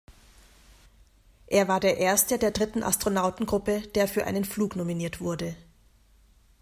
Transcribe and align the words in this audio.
Er 1.45 1.67
war 1.67 1.79
der 1.79 1.97
erste 1.99 2.39
der 2.39 2.49
dritten 2.49 2.81
Astronautengruppe, 2.81 3.81
der 3.93 4.07
für 4.07 4.25
einen 4.25 4.45
Flug 4.45 4.75
nominiert 4.75 5.21
wurde. 5.21 5.55